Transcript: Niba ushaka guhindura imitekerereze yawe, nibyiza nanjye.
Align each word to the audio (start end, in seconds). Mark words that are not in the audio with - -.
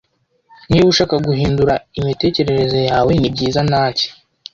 Niba 0.69 0.87
ushaka 0.93 1.15
guhindura 1.25 1.73
imitekerereze 1.99 2.79
yawe, 2.89 3.11
nibyiza 3.15 3.61
nanjye. 3.71 4.05